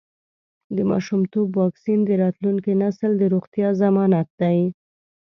د 0.75 0.77
ماشومتوب 0.91 1.47
واکسین 1.61 1.99
د 2.05 2.11
راتلونکي 2.23 2.73
نسل 2.81 3.11
د 3.17 3.23
روغتیا 3.33 3.67
ضمانت 3.81 4.27
دی. 4.41 4.59